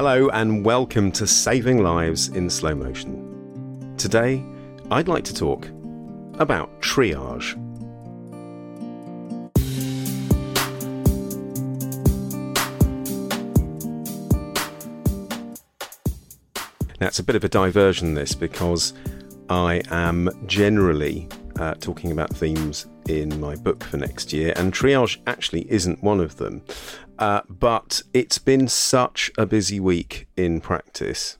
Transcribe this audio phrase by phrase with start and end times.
[0.00, 3.96] Hello, and welcome to Saving Lives in Slow Motion.
[3.98, 4.44] Today,
[4.92, 5.66] I'd like to talk
[6.38, 7.56] about triage.
[17.00, 18.94] Now, it's a bit of a diversion, this, because
[19.50, 21.26] I am generally
[21.58, 26.20] uh, talking about themes in my book for next year, and triage actually isn't one
[26.20, 26.62] of them.
[27.18, 31.38] Uh, but it's been such a busy week in practice,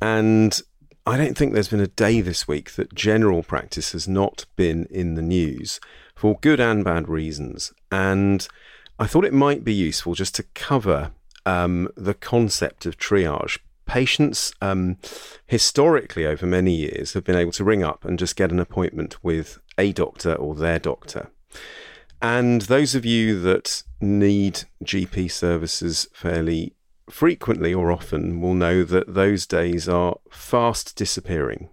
[0.00, 0.62] and
[1.06, 4.86] I don't think there's been a day this week that general practice has not been
[4.86, 5.78] in the news
[6.14, 7.72] for good and bad reasons.
[7.92, 8.46] And
[8.98, 11.12] I thought it might be useful just to cover
[11.44, 14.96] um, the concept of triage patients um,
[15.46, 19.22] historically over many years have been able to ring up and just get an appointment
[19.22, 21.30] with a doctor or their doctor.
[22.24, 26.74] And those of you that need GP services fairly
[27.10, 31.68] frequently or often will know that those days are fast disappearing.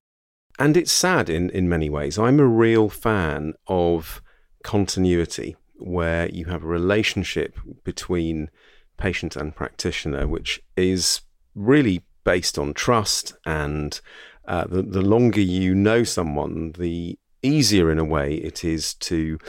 [0.59, 2.19] And it's sad in, in many ways.
[2.19, 4.21] I'm a real fan of
[4.61, 8.49] continuity, where you have a relationship between
[8.97, 11.21] patient and practitioner, which is
[11.55, 13.35] really based on trust.
[13.45, 14.01] And
[14.45, 19.39] uh, the, the longer you know someone, the easier in a way it is to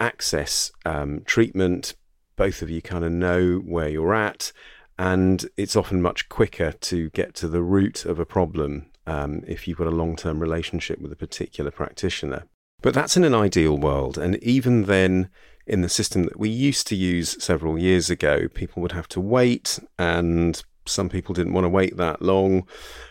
[0.00, 1.94] access um, treatment.
[2.36, 4.52] Both of you kind of know where you're at,
[4.98, 9.68] and it's often much quicker to get to the root of a problem um, if
[9.68, 12.44] you've got a long term relationship with a particular practitioner.
[12.82, 15.28] But that's in an ideal world, and even then,
[15.66, 19.20] in the system that we used to use several years ago, people would have to
[19.20, 22.66] wait and some people didn't want to wait that long.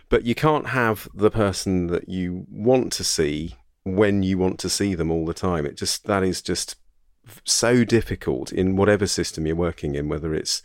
[0.09, 4.69] But you can't have the person that you want to see when you want to
[4.69, 5.65] see them all the time.
[5.65, 6.75] It just that is just
[7.45, 10.61] so difficult in whatever system you're working in, whether it's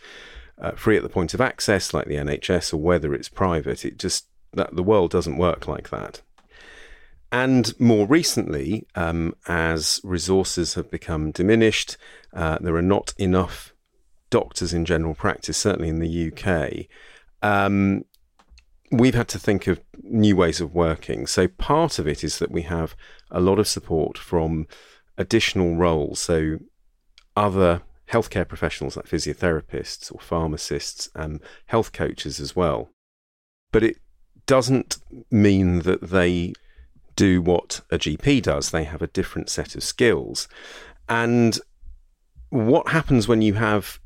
[0.59, 3.85] uh, free at the point of access like the NHS or whether it's private.
[3.85, 6.23] It just that the world doesn't work like that.
[7.33, 11.97] And more recently, um, as resources have become diminished,
[12.33, 13.75] uh, there are not enough
[14.31, 16.87] doctors in general practice, certainly in the UK,
[17.43, 18.05] um,
[18.91, 21.27] we've had to think of new ways of working.
[21.27, 22.97] So part of it is that we have
[23.31, 24.67] a lot of support from
[25.17, 26.21] additional roles.
[26.21, 26.59] So
[27.37, 32.91] other healthcare professionals like physiotherapists or pharmacists and health coaches as well.
[33.73, 33.97] But it
[34.47, 34.99] doesn't
[35.31, 36.53] mean that they
[37.17, 38.71] do what a GP does.
[38.71, 40.49] They have a different set of skills.
[41.09, 41.59] And
[42.51, 43.99] what happens when you have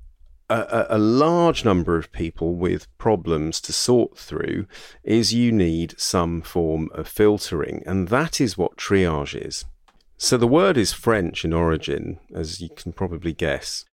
[0.50, 4.66] a, a, large number of people with problems to sort through
[5.04, 9.66] is you need some form of filtering, and that is what triage is.
[10.20, 13.84] So the word is French in origin, as you can probably guess.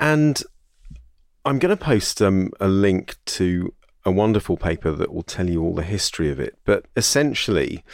[0.00, 0.42] And
[1.44, 3.72] I'm going to post um, a link to
[4.04, 6.58] a wonderful paper that will tell you all the history of it.
[6.64, 7.84] But essentially,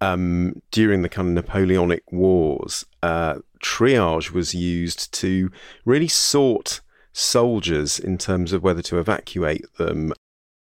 [0.00, 5.50] um, during the kind of Napoleonic Wars, uh, triage was used to
[5.84, 6.80] really sort
[7.12, 10.14] soldiers in terms of whether to evacuate them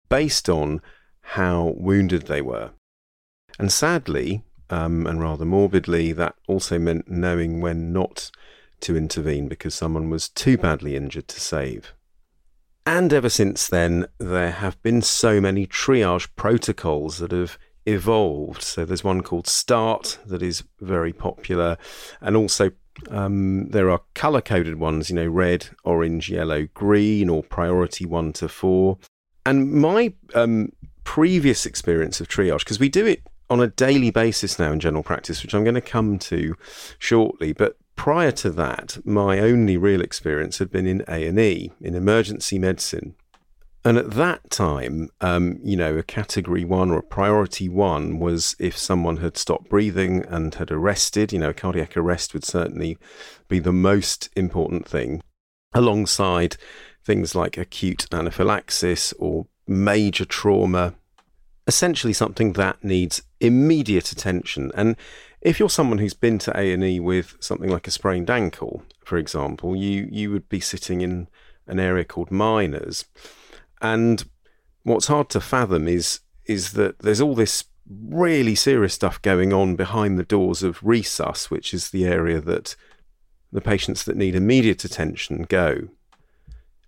[0.10, 0.80] based on
[1.22, 2.70] how wounded they were.
[3.58, 8.32] And sadly, um, and rather morbidly, that also meant knowing when not
[8.82, 11.94] to intervene because someone was too badly injured to save.
[12.86, 18.62] And ever since then, there have been so many triage protocols that have evolved.
[18.62, 21.78] So there's one called START that is very popular,
[22.22, 22.72] and also
[23.10, 28.34] um, there are color coded ones, you know, red, orange, yellow, green, or priority one
[28.34, 28.98] to four.
[29.46, 30.72] And my um,
[31.04, 35.04] previous experience of triage, because we do it on a daily basis now in general
[35.04, 36.56] practice, which I'm going to come to
[36.98, 37.54] shortly.
[37.54, 41.96] But prior to that, my only real experience had been in A and E, in
[41.96, 43.16] emergency medicine.
[43.84, 48.56] And at that time, um, you know, a category one or a priority one was
[48.58, 52.98] if someone had stopped breathing and had arrested, you know, cardiac arrest would certainly
[53.48, 55.22] be the most important thing,
[55.76, 56.58] alongside
[57.04, 60.96] things like acute anaphylaxis or major trauma,
[61.68, 64.72] essentially something that needs immediate attention.
[64.76, 64.96] And
[65.42, 69.76] if you're someone who's been to A&E with something like a sprained ankle, for example,
[69.76, 71.28] you, you would be sitting in
[71.68, 73.06] an area called minors
[73.82, 74.26] and
[74.84, 79.76] what's hard to fathom is is that there's all this really serious stuff going on
[79.76, 82.76] behind the doors of resus, which is the area that
[83.52, 85.88] the patients that need immediate attention go.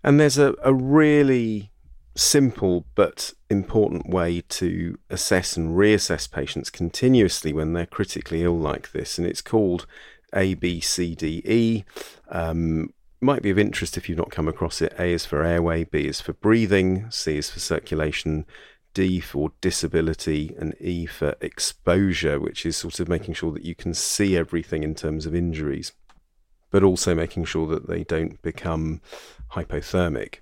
[0.04, 1.72] And there's a, a really
[2.18, 8.92] simple but important way to assess and reassess patients continuously when they're critically ill like
[8.92, 9.86] this, and it's called
[10.34, 11.84] ABCDE.
[12.30, 14.94] Um, might be of interest if you've not come across it.
[14.98, 18.46] A is for airway, B is for breathing, C is for circulation,
[18.94, 23.74] D for disability, and E for exposure, which is sort of making sure that you
[23.74, 25.92] can see everything in terms of injuries,
[26.70, 29.00] but also making sure that they don't become
[29.52, 30.36] hypothermic.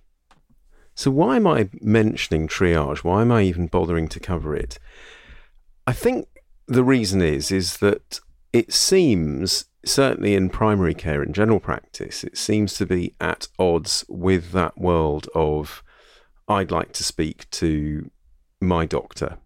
[0.96, 3.04] So, why am I mentioning triage?
[3.04, 4.78] Why am I even bothering to cover it?
[5.87, 6.26] I think
[6.66, 8.19] the reason is is that
[8.52, 14.04] it seems certainly in primary care in general practice, it seems to be at odds
[14.08, 15.82] with that world of
[16.48, 18.10] I'd like to speak to
[18.60, 19.37] my doctor.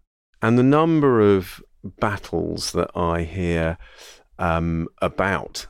[0.41, 3.77] And the number of battles that I hear
[4.39, 5.67] um, about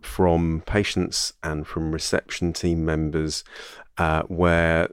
[0.00, 3.42] from patients and from reception team members,
[3.98, 4.88] uh, where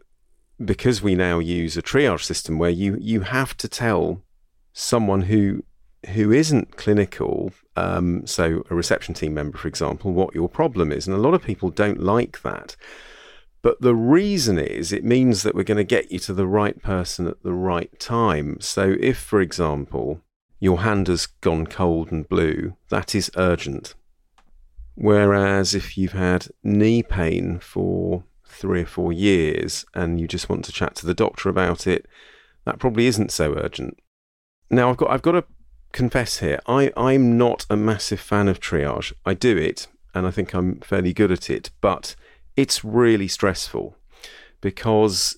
[0.65, 4.21] because we now use a triage system where you you have to tell
[4.73, 5.63] someone who
[6.09, 11.07] who isn't clinical, um, so a reception team member, for example, what your problem is.
[11.07, 12.75] And a lot of people don't like that.
[13.61, 16.81] But the reason is it means that we're going to get you to the right
[16.81, 18.57] person at the right time.
[18.59, 20.19] So if, for example,
[20.59, 23.95] your hand has gone cold and blue, that is urgent.
[24.95, 30.65] Whereas if you've had knee pain for three or four years and you just want
[30.65, 32.05] to chat to the doctor about it,
[32.65, 33.99] that probably isn't so urgent.
[34.69, 35.45] Now I've got I've got a
[35.91, 39.13] confess here, I, I'm not a massive fan of triage.
[39.25, 42.15] I do it, and I think I'm fairly good at it, but
[42.55, 43.95] it's really stressful
[44.59, 45.37] because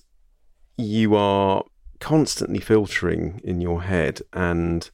[0.76, 1.64] you are
[2.00, 4.90] constantly filtering in your head and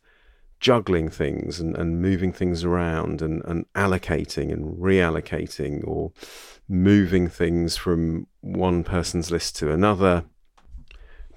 [0.62, 6.12] juggling things and, and moving things around and, and allocating and reallocating or
[6.68, 10.24] moving things from one person's list to another.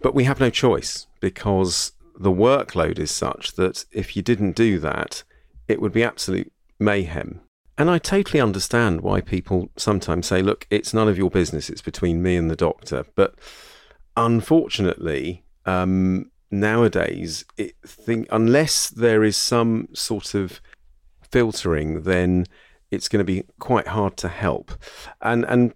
[0.01, 4.77] But we have no choice because the workload is such that if you didn't do
[4.79, 5.23] that,
[5.67, 7.41] it would be absolute mayhem.
[7.79, 11.81] And I totally understand why people sometimes say, look, it's none of your business, it's
[11.81, 13.05] between me and the doctor.
[13.15, 13.33] But
[14.15, 16.29] unfortunately, um,
[16.59, 20.61] nowadays, it think, unless there is some sort of
[21.21, 22.45] filtering, then
[22.91, 24.71] it's going to be quite hard to help.
[25.21, 25.73] And, and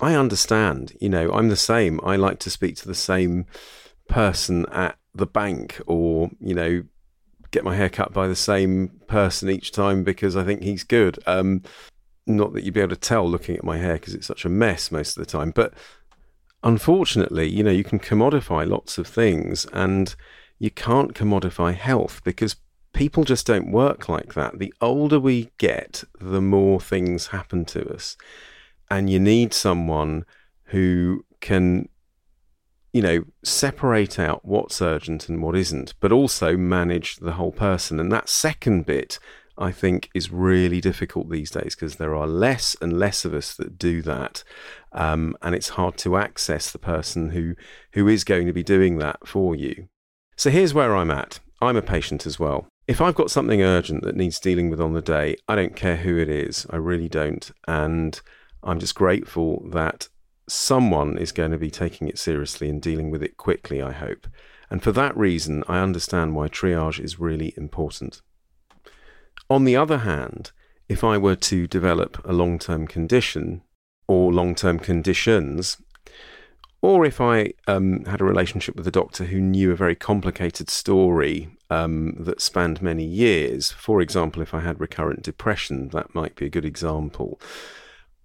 [0.00, 2.00] I understand, you know, I'm the same.
[2.02, 3.46] I like to speak to the same
[4.08, 6.82] person at the bank or, you know,
[7.50, 11.18] get my hair cut by the same person each time because I think he's good.
[11.26, 11.62] Um,
[12.26, 14.48] not that you'd be able to tell looking at my hair because it's such a
[14.48, 15.50] mess most of the time.
[15.50, 15.74] But
[16.64, 20.16] unfortunately, you know, you can commodify lots of things and
[20.58, 22.56] you can't commodify health because
[22.92, 24.58] people just don't work like that.
[24.58, 28.16] The older we get, the more things happen to us.
[28.90, 30.24] And you need someone
[30.64, 31.88] who can
[32.94, 37.98] you know, separate out what's urgent and what isn't, but also manage the whole person.
[37.98, 39.18] And that second bit,
[39.56, 43.54] I think, is really difficult these days because there are less and less of us
[43.54, 44.42] that do that,
[44.92, 47.54] um, and it's hard to access the person who
[47.92, 49.88] who is going to be doing that for you.
[50.36, 51.40] So here's where I'm at.
[51.62, 52.66] I'm a patient as well.
[52.86, 55.96] If I've got something urgent that needs dealing with on the day, I don't care
[55.96, 56.66] who it is.
[56.70, 58.20] I really don't, and
[58.62, 60.08] I'm just grateful that
[60.48, 64.26] someone is going to be taking it seriously and dealing with it quickly, I hope.
[64.70, 68.22] And for that reason, I understand why triage is really important.
[69.50, 70.52] On the other hand,
[70.88, 73.62] if I were to develop a long term condition
[74.06, 75.78] or long term conditions,
[76.82, 80.68] or if I um, had a relationship with a doctor who knew a very complicated
[80.68, 86.36] story um, that spanned many years, for example, if I had recurrent depression, that might
[86.36, 87.40] be a good example.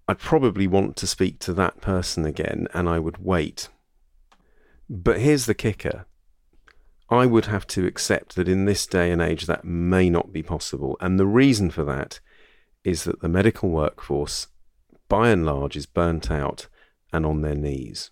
[0.09, 3.69] I'd probably want to speak to that person again and I would wait.
[4.89, 6.05] But here's the kicker
[7.10, 10.44] I would have to accept that in this day and age that may not be
[10.44, 10.96] possible.
[11.01, 12.20] And the reason for that
[12.84, 14.48] is that the medical workforce,
[15.08, 16.68] by and large, is burnt out
[17.12, 18.12] and on their knees.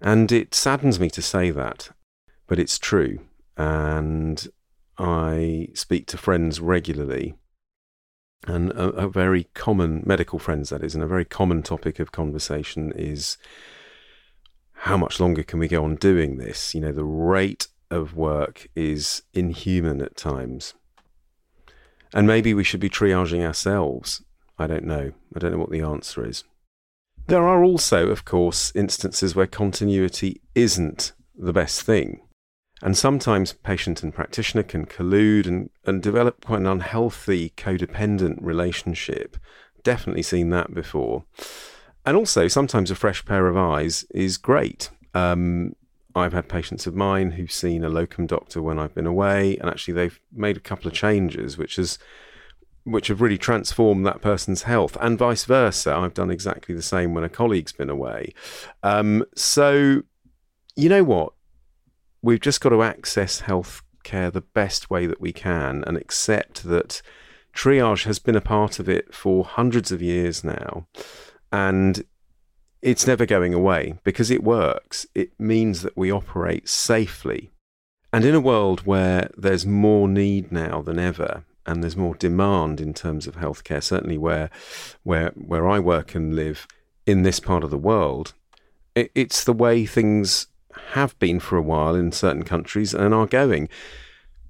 [0.00, 1.90] And it saddens me to say that,
[2.46, 3.20] but it's true.
[3.56, 4.46] And
[4.98, 7.36] I speak to friends regularly,
[8.46, 12.12] and a, a, very common medical friends that is, and a very common topic of
[12.12, 13.38] conversation is
[14.84, 16.74] how much longer can we go on doing this?
[16.74, 20.74] You know, the rate of work is inhuman at times.
[22.12, 24.22] And maybe we should be triaging ourselves.
[24.58, 25.12] I don't know.
[25.34, 26.44] I don't know what the answer is.
[27.28, 32.20] There are also, of course, instances where continuity isn't the best thing.
[32.82, 39.38] And sometimes patient and practitioner can collude and, and develop quite an unhealthy codependent relationship.
[39.82, 41.24] Definitely seen that before.
[42.06, 44.90] And also, sometimes a fresh pair of eyes is great.
[45.14, 45.74] Um,
[46.14, 49.68] I've had patients of mine who've seen a locum doctor when I've been away, and
[49.68, 51.98] actually they've made a couple of changes, which has
[52.84, 55.94] which have really transformed that person's health, and vice versa.
[55.94, 58.34] I've done exactly the same when a colleague's been away.
[58.82, 60.02] Um, so,
[60.76, 61.32] you know what?
[62.20, 66.64] We've just got to access health care the best way that we can and accept
[66.64, 67.00] that
[67.54, 70.86] triage has been a part of it for hundreds of years now.
[71.54, 72.02] And
[72.82, 75.06] it's never going away because it works.
[75.14, 77.52] It means that we operate safely.
[78.12, 82.80] And in a world where there's more need now than ever, and there's more demand
[82.80, 84.50] in terms of healthcare, certainly where
[85.04, 86.66] where where I work and live
[87.06, 88.34] in this part of the world,
[88.96, 90.48] it, it's the way things
[90.94, 93.68] have been for a while in certain countries and are going.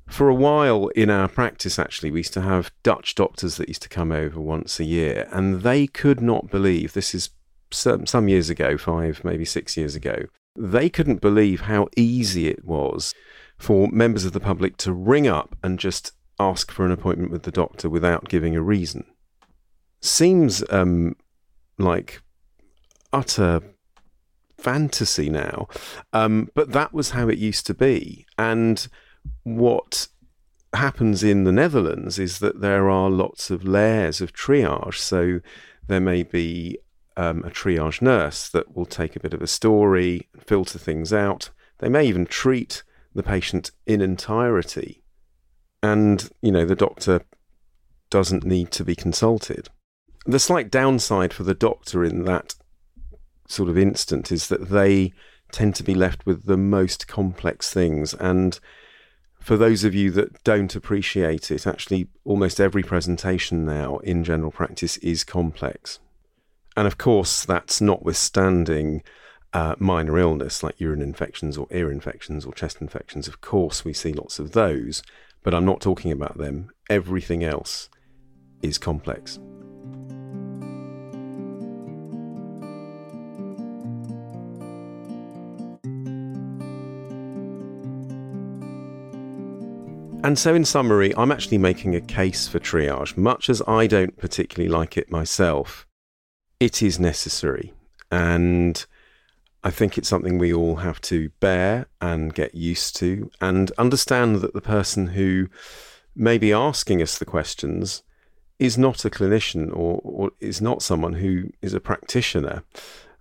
[0.06, 3.82] For a while in our practice, actually, we used to have Dutch doctors that used
[3.82, 7.30] to come over once a year, and they could not believe this is
[7.70, 12.64] some, some years ago, five, maybe six years ago, they couldn't believe how easy it
[12.64, 13.14] was
[13.58, 17.42] for members of the public to ring up and just ask for an appointment with
[17.42, 19.04] the doctor without giving a reason.
[20.00, 21.16] Seems um,
[21.78, 22.20] like
[23.12, 23.61] utter
[24.58, 25.68] fantasy now,
[26.12, 28.26] um, but that was how it used to be.
[28.38, 28.87] And
[29.44, 30.08] what
[30.74, 34.96] happens in the Netherlands is that there are lots of layers of triage.
[34.96, 35.40] So
[35.86, 36.78] there may be
[37.16, 41.50] um, a triage nurse that will take a bit of a story, filter things out.
[41.78, 42.82] They may even treat
[43.14, 45.04] the patient in entirety
[45.84, 47.20] and you know the doctor
[48.08, 49.68] doesn't need to be consulted.
[50.24, 52.54] The slight downside for the doctor in that
[53.48, 55.12] sort of instant is that they
[55.52, 58.58] tend to be left with the most complex things and
[59.44, 64.50] for those of you that don't appreciate it, actually, almost every presentation now in general
[64.50, 66.00] practice is complex.
[66.76, 69.02] And of course, that's notwithstanding
[69.52, 73.28] uh, minor illness like urine infections or ear infections or chest infections.
[73.28, 75.02] Of course, we see lots of those
[75.44, 76.70] but I'm not talking about them.
[76.90, 77.88] Everything else
[78.62, 79.38] is complex.
[90.25, 93.14] And so, in summary, I'm actually making a case for triage.
[93.14, 95.87] Much as I don't particularly like it myself,
[96.59, 97.75] it is necessary.
[98.11, 98.83] And
[99.62, 104.37] I think it's something we all have to bear and get used to and understand
[104.37, 105.50] that the person who
[106.16, 108.02] may be asking us the questions
[108.59, 112.62] is not a clinician or, or is not someone who is a practitioner.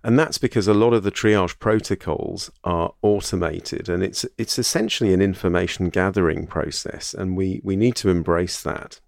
[0.04, 5.14] And that's because a lot of the triage protocols are automated and it's it's essentially
[5.14, 9.00] an information gathering process and we, we need to embrace that.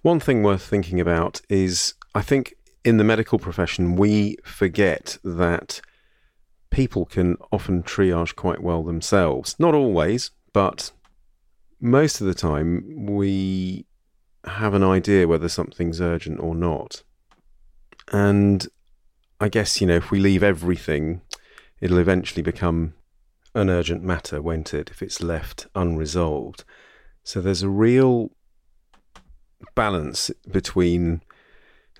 [0.00, 5.82] One thing worth thinking about is I think in the medical profession, we forget that
[6.70, 9.54] people can often triage quite well themselves.
[9.58, 10.92] Not always, but
[11.78, 13.84] most of the time, we
[14.44, 17.02] have an idea whether something's urgent or not.
[18.12, 18.66] And
[19.40, 21.20] I guess, you know, if we leave everything,
[21.80, 22.94] it'll eventually become
[23.54, 26.64] an urgent matter, won't it, if it's left unresolved?
[27.22, 28.30] So there's a real
[29.74, 31.22] balance between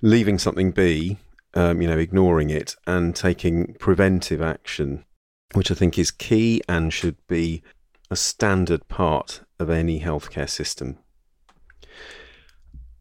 [0.03, 1.19] leaving something be,
[1.55, 5.05] um, you know, ignoring it, and taking preventive action,
[5.53, 7.63] which I think is key and should be
[8.11, 10.99] a standard part of any healthcare system.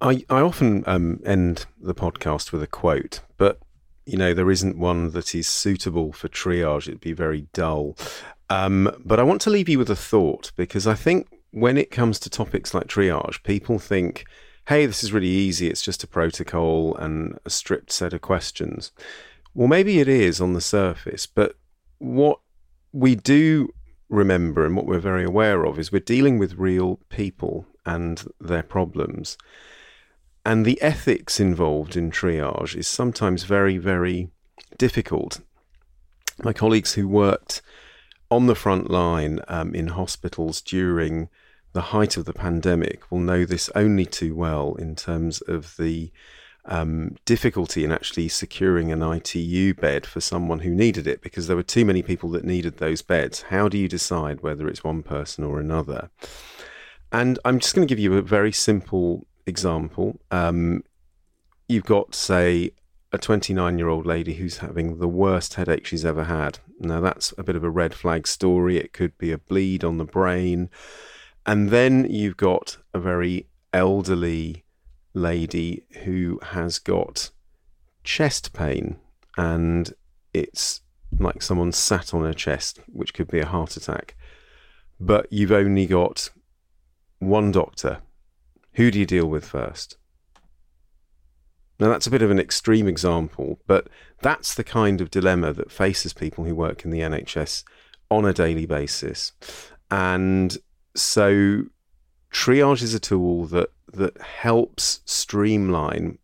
[0.01, 3.59] I, I often um, end the podcast with a quote, but
[4.05, 6.87] you know there isn't one that is suitable for triage.
[6.87, 7.97] It'd be very dull.
[8.49, 11.89] Um, but I want to leave you with a thought because I think when it
[11.89, 14.25] comes to topics like triage, people think
[14.67, 18.91] hey, this is really easy, it's just a protocol and a strict set of questions.
[19.53, 21.55] Well, maybe it is on the surface, but
[21.99, 22.39] what
[22.91, 23.69] we do
[24.09, 28.63] remember, and what we're very aware of, is we're dealing with real people and their
[28.63, 29.37] problems.
[30.45, 34.29] And the ethics involved in triage is sometimes very, very
[34.77, 35.41] difficult.
[36.43, 37.63] My colleagues who worked
[38.29, 41.29] on the front line um, in hospitals during
[41.73, 46.11] the height of the pandemic will know this only too well in terms of the
[46.65, 51.55] um, difficulty in actually securing an ITU bed for someone who needed it because there
[51.55, 53.43] were too many people that needed those beds.
[53.43, 56.09] How do you decide whether it's one person or another?
[57.11, 60.19] And I'm just going to give you a very simple example.
[60.31, 60.83] Um,
[61.67, 62.71] you've got, say,
[63.11, 66.59] a 29 year old lady who's having the worst headache she's ever had.
[66.79, 68.77] Now, that's a bit of a red flag story.
[68.77, 70.69] It could be a bleed on the brain.
[71.45, 74.63] And then you've got a very elderly
[75.13, 77.29] lady who has got
[78.03, 78.99] chest pain
[79.37, 79.93] and
[80.33, 80.81] it's
[81.17, 84.15] like someone sat on her chest, which could be a heart attack.
[84.99, 86.29] But you've only got
[87.19, 87.99] one doctor.
[88.75, 89.97] Who do you deal with first?
[91.79, 93.87] Now, that's a bit of an extreme example, but
[94.21, 97.63] that's the kind of dilemma that faces people who work in the NHS
[98.09, 99.33] on a daily basis.
[99.91, 100.57] And
[100.95, 101.63] so,
[102.31, 106.17] triage is a tool that that helps streamline.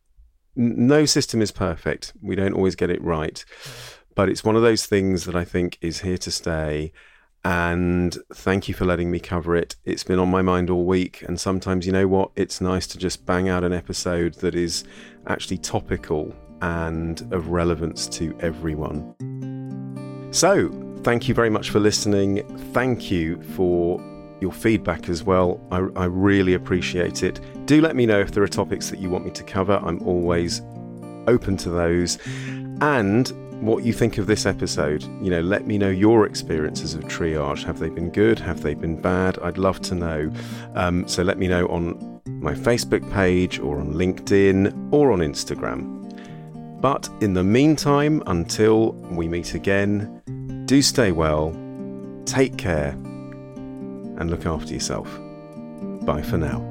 [0.56, 2.14] No system is perfect.
[2.22, 3.44] We don't always get it right.
[3.64, 3.98] Mm.
[4.16, 6.92] But it's one of those things that I think is here to stay.
[7.44, 9.76] And thank you for letting me cover it.
[9.84, 11.24] It's been on my mind all week.
[11.24, 12.32] And sometimes, you know what?
[12.36, 14.84] It's nice to just bang out an episode that is
[15.28, 19.16] actually topical and of relevance to everyone.
[20.32, 20.70] So,
[21.04, 22.46] thank you very much for listening.
[22.74, 24.00] Thank you for
[24.40, 25.60] your feedback as well.
[25.72, 27.40] I, I, really appreciate it.
[27.66, 29.80] Do let me know if there are topics that you want me to cover.
[29.84, 30.62] I'm always
[31.28, 32.18] open to those.
[32.82, 33.32] And
[33.62, 35.04] what you think of this episode.
[35.22, 37.64] You know, let me know your experiences of triage.
[37.64, 38.40] Have they been good?
[38.40, 39.38] Have they been bad?
[39.40, 40.32] I'd love to know.
[40.76, 46.00] Um, so let me know on my Facebook page or on LinkedIn or on Instagram.
[46.82, 51.56] But in the meantime, until we meet again, do stay well,
[52.26, 55.08] take care and look after yourself.
[56.04, 56.71] Bye for now.